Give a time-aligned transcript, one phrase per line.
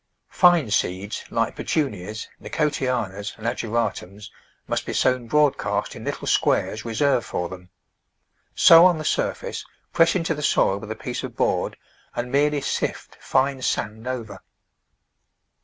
[0.31, 4.31] Fine seeds like Petunias, Nicotianas and Ageratums
[4.67, 7.69] must be sown broadcast in little squares reserved for them.
[8.55, 11.77] Sow on the surface, press into the soil with a piece of board
[12.15, 14.41] and merely sift fine sand over.